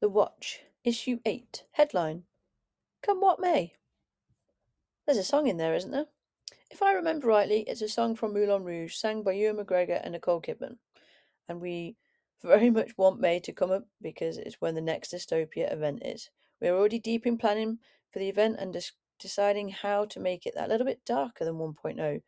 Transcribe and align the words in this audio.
The 0.00 0.08
Watch, 0.08 0.60
Issue 0.82 1.18
8, 1.26 1.64
headline 1.72 2.24
Come 3.02 3.20
What 3.20 3.38
May. 3.38 3.74
There's 5.04 5.18
a 5.18 5.22
song 5.22 5.46
in 5.46 5.58
there, 5.58 5.74
isn't 5.74 5.90
there? 5.90 6.06
If 6.70 6.82
I 6.82 6.94
remember 6.94 7.26
rightly, 7.26 7.64
it's 7.68 7.82
a 7.82 7.88
song 7.88 8.16
from 8.16 8.32
Moulin 8.32 8.64
Rouge, 8.64 8.94
sang 8.94 9.22
by 9.22 9.32
Ewan 9.32 9.62
McGregor 9.62 10.00
and 10.02 10.12
Nicole 10.12 10.40
Kidman. 10.40 10.78
And 11.50 11.60
we 11.60 11.96
very 12.42 12.70
much 12.78 12.96
want 12.96 13.20
May 13.20 13.40
to 13.40 13.52
come 13.52 13.70
up 13.70 13.84
because 14.00 14.38
it's 14.38 14.58
when 14.58 14.74
the 14.74 14.80
next 14.80 15.12
Dystopia 15.12 15.70
event 15.70 16.00
is. 16.02 16.30
We're 16.62 16.78
already 16.78 16.98
deep 16.98 17.26
in 17.26 17.36
planning 17.36 17.80
for 18.10 18.20
the 18.20 18.30
event 18.30 18.56
and 18.58 18.72
dis- 18.72 18.92
deciding 19.18 19.68
how 19.68 20.06
to 20.06 20.18
make 20.18 20.46
it 20.46 20.54
that 20.56 20.70
little 20.70 20.86
bit 20.86 21.04
darker 21.04 21.44
than 21.44 21.56
1.0. 21.56 22.22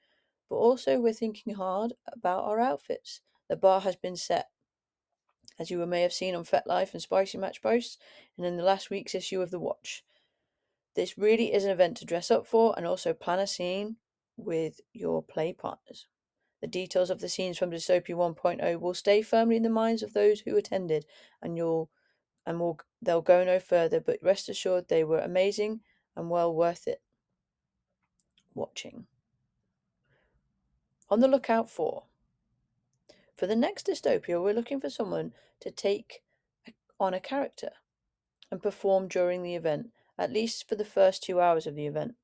But 0.51 0.57
also, 0.57 1.01
we're 1.01 1.15
thinking 1.15 1.55
hard 1.55 1.95
about 2.13 2.45
our 2.45 2.61
outfits. 2.61 3.23
The 3.49 3.57
bar 3.57 3.81
has 3.81 3.97
been 3.97 4.17
set, 4.17 4.51
as 5.59 5.71
you 5.71 5.85
may 5.87 6.03
have 6.03 6.13
seen 6.13 6.35
on 6.35 6.45
FetLife 6.45 6.93
and 6.93 7.03
Spicy 7.03 7.39
Match 7.39 7.63
posts, 7.63 7.99
and 8.37 8.47
in 8.47 8.57
the 8.57 8.65
last 8.65 8.91
week's 8.91 9.15
issue 9.15 9.41
of 9.41 9.51
The 9.51 9.61
Watch. 9.61 10.05
This 10.95 11.17
really 11.17 11.53
is 11.53 11.65
an 11.65 11.71
event 11.71 11.97
to 11.99 12.05
dress 12.05 12.31
up 12.31 12.47
for 12.47 12.75
and 12.77 12.87
also 12.87 13.15
plan 13.15 13.39
a 13.39 13.47
scene 13.47 13.97
with 14.37 14.81
your 14.93 15.23
play 15.23 15.53
partners. 15.53 16.07
The 16.61 16.67
details 16.69 17.11
of 17.11 17.21
the 17.21 17.29
scenes 17.29 17.59
from 17.59 17.71
Dystopia 17.71 18.15
1.0 18.15 18.81
will 18.81 18.95
stay 18.95 19.21
firmly 19.23 19.57
in 19.57 19.63
the 19.63 19.71
minds 19.71 20.03
of 20.03 20.13
those 20.13 20.41
who 20.41 20.57
attended, 20.57 21.07
and 21.43 21.57
you'll 21.57 21.91
and 22.47 22.59
will 22.61 22.79
they'll 23.01 23.23
go 23.23 23.45
no 23.45 23.59
further. 23.59 24.01
But 24.01 24.19
rest 24.23 24.49
assured, 24.49 24.89
they 24.89 25.05
were 25.05 25.19
amazing 25.19 25.81
and 26.17 26.31
well 26.31 26.55
worth 26.55 26.87
it. 26.87 27.03
Watching. 28.55 29.07
On 31.09 31.21
the 31.21 31.29
lookout 31.29 31.69
for. 31.69 32.05
For 33.37 33.47
the 33.47 33.57
next 33.57 33.87
dystopia, 33.87 34.43
we're 34.43 34.55
looking 34.55 34.81
for 34.81 34.91
someone 34.91 35.33
to 35.61 35.71
take 35.71 36.23
on 37.01 37.15
a 37.15 37.21
character 37.21 37.71
and 38.51 38.63
perform 38.63 39.09
during 39.09 39.43
the 39.43 39.55
event, 39.55 39.91
at 40.19 40.33
least 40.33 40.69
for 40.69 40.77
the 40.77 40.85
first 40.85 41.23
two 41.23 41.41
hours 41.41 41.67
of 41.67 41.75
the 41.75 41.87
event. 41.87 42.15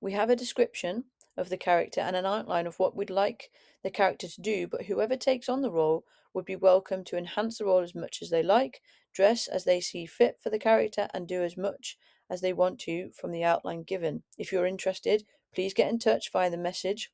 We 0.00 0.12
have 0.12 0.30
a 0.30 0.36
description 0.36 1.04
of 1.36 1.48
the 1.48 1.56
character 1.56 2.00
and 2.00 2.16
an 2.16 2.26
outline 2.26 2.66
of 2.66 2.78
what 2.78 2.96
we'd 2.96 3.10
like 3.10 3.50
the 3.82 3.90
character 3.90 4.26
to 4.26 4.40
do, 4.40 4.66
but 4.66 4.86
whoever 4.86 5.16
takes 5.16 5.48
on 5.48 5.62
the 5.62 5.70
role 5.70 6.04
would 6.34 6.44
be 6.44 6.56
welcome 6.56 7.04
to 7.04 7.16
enhance 7.16 7.58
the 7.58 7.64
role 7.64 7.80
as 7.80 7.94
much 7.94 8.20
as 8.22 8.30
they 8.30 8.42
like, 8.42 8.80
dress 9.12 9.46
as 9.46 9.64
they 9.64 9.80
see 9.80 10.06
fit 10.06 10.38
for 10.40 10.50
the 10.50 10.58
character, 10.58 11.08
and 11.14 11.28
do 11.28 11.42
as 11.42 11.56
much 11.56 11.98
as 12.30 12.40
they 12.40 12.52
want 12.52 12.78
to 12.80 13.10
from 13.10 13.30
the 13.30 13.44
outline 13.44 13.82
given. 13.82 14.22
If 14.36 14.52
you're 14.52 14.66
interested, 14.66 15.24
please 15.54 15.74
get 15.74 15.90
in 15.90 15.98
touch 15.98 16.30
via 16.32 16.50
the 16.50 16.56
message 16.56 17.10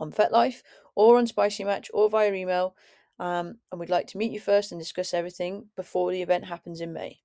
on 0.00 0.10
FetLife 0.10 0.62
or 0.96 1.18
on 1.18 1.26
Spicy 1.26 1.62
Match 1.62 1.90
or 1.94 2.08
via 2.10 2.32
email. 2.32 2.74
Um, 3.18 3.58
and 3.70 3.78
we'd 3.78 3.90
like 3.90 4.06
to 4.08 4.18
meet 4.18 4.32
you 4.32 4.40
first 4.40 4.72
and 4.72 4.80
discuss 4.80 5.12
everything 5.12 5.66
before 5.76 6.10
the 6.10 6.22
event 6.22 6.46
happens 6.46 6.80
in 6.80 6.92
May. 6.92 7.20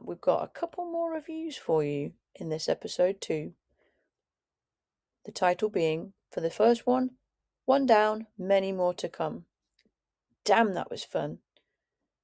We've 0.00 0.20
got 0.20 0.44
a 0.44 0.58
couple 0.58 0.84
more 0.84 1.12
reviews 1.12 1.56
for 1.56 1.82
you 1.82 2.12
in 2.36 2.48
this 2.48 2.68
episode, 2.68 3.20
too. 3.20 3.54
The 5.24 5.32
title 5.32 5.68
being, 5.68 6.12
for 6.30 6.40
the 6.40 6.50
first 6.50 6.86
one, 6.86 7.10
One 7.64 7.86
Down, 7.86 8.28
Many 8.38 8.70
More 8.70 8.94
to 8.94 9.08
Come. 9.08 9.46
Damn, 10.44 10.74
that 10.74 10.90
was 10.90 11.04
fun. 11.04 11.38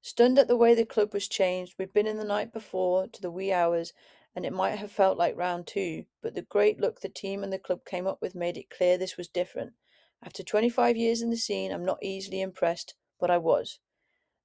Stunned 0.01 0.39
at 0.39 0.49
the 0.49 0.57
way 0.57 0.75
the 0.75 0.85
club 0.85 1.13
was 1.13 1.27
changed, 1.27 1.75
we'd 1.79 1.93
been 1.93 2.07
in 2.07 2.19
the 2.19 2.25
night 2.25 2.53
before 2.53 3.09
to 3.09 3.21
the 3.21 3.31
wee 3.31 3.53
hours, 3.53 3.93
and 4.37 4.45
it 4.45 4.53
might 4.53 4.77
have 4.77 4.91
felt 4.91 5.17
like 5.17 5.37
round 5.37 5.67
two, 5.67 6.07
but 6.21 6.35
the 6.35 6.43
great 6.43 6.81
look 6.81 7.01
the 7.01 7.09
team 7.09 7.45
and 7.45 7.53
the 7.53 7.59
club 7.59 7.85
came 7.85 8.07
up 8.07 8.21
with 8.21 8.35
made 8.35 8.57
it 8.57 8.69
clear 8.69 8.99
this 8.99 9.17
was 9.17 9.29
different. 9.29 9.75
After 10.23 10.43
25 10.43 10.97
years 10.97 11.23
in 11.23 11.31
the 11.31 11.37
scene, 11.37 11.71
I'm 11.71 11.85
not 11.85 12.03
easily 12.03 12.41
impressed, 12.41 12.95
but 13.21 13.31
I 13.31 13.39
was. 13.39 13.79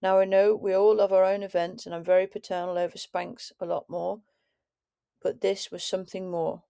Now 0.02 0.20
I 0.20 0.26
know 0.26 0.56
we 0.56 0.74
all 0.74 0.96
love 0.96 1.12
our 1.12 1.26
own 1.26 1.42
events, 1.42 1.86
and 1.86 1.96
I'm 1.96 2.04
very 2.04 2.28
paternal 2.28 2.78
over 2.78 2.98
Spanx 2.98 3.52
a 3.60 3.66
lot 3.66 3.90
more, 3.90 4.22
but 5.22 5.42
this 5.42 5.72
was 5.72 5.84
something 5.84 6.30
more. 6.30 6.64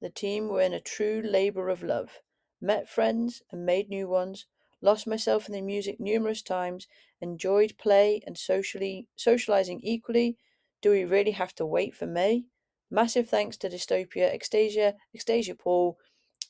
The 0.00 0.10
team 0.10 0.48
were 0.48 0.60
in 0.60 0.72
a 0.72 0.80
true 0.80 1.22
labour 1.24 1.70
of 1.70 1.82
love. 1.82 2.20
Met 2.60 2.88
friends 2.88 3.42
and 3.50 3.64
made 3.64 3.88
new 3.88 4.08
ones, 4.08 4.46
lost 4.80 5.06
myself 5.06 5.48
in 5.48 5.54
the 5.54 5.60
music 5.60 5.98
numerous 5.98 6.42
times, 6.42 6.86
enjoyed 7.20 7.78
play 7.78 8.22
and 8.26 8.36
socially 8.36 9.08
socializing 9.16 9.80
equally. 9.82 10.36
Do 10.80 10.90
we 10.90 11.04
really 11.04 11.32
have 11.32 11.54
to 11.56 11.66
wait 11.66 11.94
for 11.94 12.06
May? 12.06 12.44
Massive 12.90 13.28
thanks 13.28 13.56
to 13.58 13.68
Dystopia, 13.68 14.34
Xtasia, 14.34 14.94
Xtasia 15.16 15.58
Paul, 15.58 15.98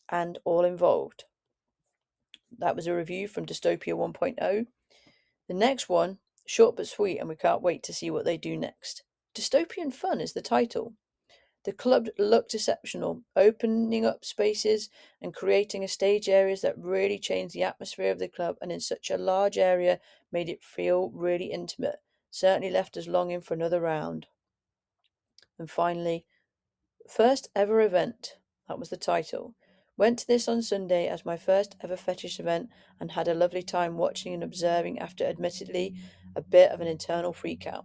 and 0.09 0.38
all 0.44 0.65
involved. 0.65 1.25
That 2.56 2.76
was 2.76 2.87
a 2.87 2.94
review 2.94 3.28
from 3.28 3.47
Dystopia 3.47 3.94
1.0. 3.94 4.66
The 5.49 5.54
next 5.54 5.88
one, 5.88 6.19
short 6.47 6.76
but 6.76 6.87
sweet, 6.87 7.19
and 7.19 7.28
we 7.28 7.37
can't 7.37 7.62
wait 7.62 7.82
to 7.84 7.93
see 7.93 8.10
what 8.10 8.25
they 8.25 8.37
do 8.37 8.56
next. 8.56 9.03
Dystopian 9.34 9.93
Fun 9.93 10.21
is 10.21 10.32
the 10.32 10.43
title. 10.43 10.94
The 11.65 11.72
club 11.72 12.09
looked 12.19 12.55
exceptional, 12.55 13.22
opening 13.37 14.06
up 14.06 14.25
spaces 14.25 14.88
and 15.20 15.34
creating 15.34 15.84
a 15.84 15.88
stage 15.88 16.28
areas 16.28 16.62
that 16.62 16.78
really 16.78 17.19
changed 17.19 17.55
the 17.55 17.65
atmosphere 17.65 18.10
of 18.10 18.19
the 18.19 18.28
club 18.28 18.56
and 18.62 18.72
in 18.72 18.81
such 18.81 19.10
a 19.10 19.19
large 19.19 19.59
area 19.59 20.00
made 20.32 20.49
it 20.49 20.62
feel 20.62 21.10
really 21.10 21.47
intimate. 21.47 22.00
Certainly 22.31 22.70
left 22.70 22.97
us 22.97 23.06
longing 23.06 23.41
for 23.41 23.55
another 23.55 23.81
round. 23.81 24.28
And 25.59 25.71
finally, 25.71 26.25
first 27.09 27.49
ever 27.55 27.81
event. 27.81 28.37
That 28.69 28.79
was 28.79 28.91
the 28.91 28.97
title. 28.97 29.55
Went 29.97 30.21
to 30.21 30.27
this 30.29 30.47
on 30.47 30.63
Sunday 30.63 31.09
as 31.09 31.25
my 31.25 31.37
first 31.37 31.75
ever 31.83 31.97
fetish 31.97 32.39
event 32.39 32.69
and 33.01 33.11
had 33.11 33.27
a 33.27 33.35
lovely 33.35 33.63
time 33.63 33.97
watching 33.97 34.33
and 34.33 34.45
observing 34.45 35.01
after 35.01 35.25
admittedly 35.25 35.97
a 36.37 36.41
bit 36.41 36.71
of 36.71 36.81
an 36.81 36.87
internal 36.87 37.33
freakout. 37.33 37.85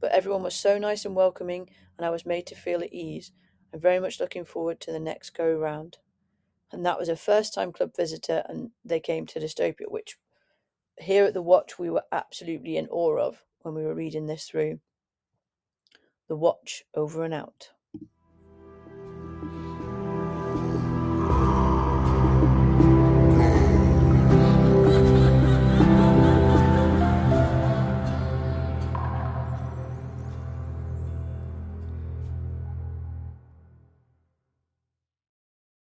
But 0.00 0.12
everyone 0.12 0.44
was 0.44 0.54
so 0.54 0.78
nice 0.78 1.04
and 1.04 1.16
welcoming 1.16 1.68
and 1.98 2.06
I 2.06 2.10
was 2.10 2.24
made 2.24 2.46
to 2.46 2.54
feel 2.54 2.82
at 2.82 2.92
ease. 2.92 3.32
I'm 3.74 3.80
very 3.80 3.98
much 3.98 4.20
looking 4.20 4.44
forward 4.44 4.80
to 4.80 4.92
the 4.92 5.00
next 5.00 5.30
go 5.30 5.52
round. 5.52 5.98
And 6.70 6.86
that 6.86 6.98
was 6.98 7.08
a 7.08 7.16
first 7.16 7.52
time 7.52 7.72
club 7.72 7.96
visitor 7.96 8.44
and 8.48 8.70
they 8.84 9.00
came 9.00 9.26
to 9.26 9.40
Dystopia, 9.40 9.88
which 9.88 10.16
here 10.98 11.24
at 11.24 11.34
the 11.34 11.42
watch 11.42 11.78
we 11.78 11.90
were 11.90 12.04
absolutely 12.12 12.76
in 12.76 12.86
awe 12.88 13.18
of 13.18 13.42
when 13.62 13.74
we 13.74 13.82
were 13.82 13.94
reading 13.94 14.26
this 14.26 14.44
through. 14.44 14.78
The 16.30 16.36
watch 16.36 16.84
over 16.94 17.24
and 17.24 17.34
out. 17.34 17.70